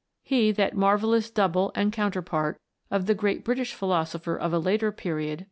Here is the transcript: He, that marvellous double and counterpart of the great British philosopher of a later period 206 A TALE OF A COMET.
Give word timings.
He, 0.23 0.51
that 0.53 0.75
marvellous 0.75 1.29
double 1.29 1.71
and 1.75 1.93
counterpart 1.93 2.57
of 2.89 3.05
the 3.05 3.13
great 3.13 3.43
British 3.45 3.75
philosopher 3.75 4.35
of 4.35 4.51
a 4.51 4.57
later 4.57 4.91
period 4.91 5.01
206 5.01 5.01
A 5.05 5.05
TALE 5.05 5.29
OF 5.29 5.29
A 5.29 5.35
COMET. 5.35 5.39